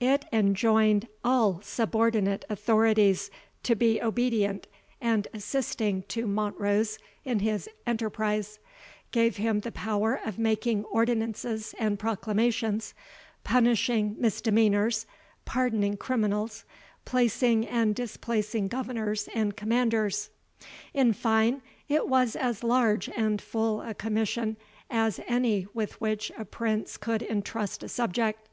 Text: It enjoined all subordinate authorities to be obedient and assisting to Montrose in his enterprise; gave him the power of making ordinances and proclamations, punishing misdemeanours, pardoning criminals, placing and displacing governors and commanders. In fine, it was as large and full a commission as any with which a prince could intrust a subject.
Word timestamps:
It 0.00 0.24
enjoined 0.32 1.06
all 1.22 1.60
subordinate 1.62 2.44
authorities 2.50 3.30
to 3.62 3.76
be 3.76 4.02
obedient 4.02 4.66
and 5.00 5.28
assisting 5.32 6.02
to 6.08 6.26
Montrose 6.26 6.98
in 7.24 7.38
his 7.38 7.68
enterprise; 7.86 8.58
gave 9.12 9.36
him 9.36 9.60
the 9.60 9.70
power 9.70 10.18
of 10.26 10.36
making 10.36 10.82
ordinances 10.86 11.76
and 11.78 11.96
proclamations, 11.96 12.92
punishing 13.44 14.16
misdemeanours, 14.18 15.06
pardoning 15.44 15.96
criminals, 15.96 16.64
placing 17.04 17.64
and 17.64 17.94
displacing 17.94 18.66
governors 18.66 19.28
and 19.32 19.56
commanders. 19.56 20.28
In 20.92 21.12
fine, 21.12 21.62
it 21.88 22.08
was 22.08 22.34
as 22.34 22.64
large 22.64 23.08
and 23.10 23.40
full 23.40 23.80
a 23.80 23.94
commission 23.94 24.56
as 24.90 25.20
any 25.28 25.68
with 25.72 26.00
which 26.00 26.32
a 26.36 26.44
prince 26.44 26.96
could 26.96 27.22
intrust 27.22 27.84
a 27.84 27.88
subject. 27.88 28.48